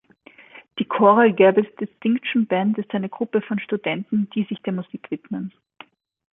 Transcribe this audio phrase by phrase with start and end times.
[0.79, 5.53] Die Coral Gables Distinction Band ist eine Gruppe von Studenten, die sich der Musik widmen.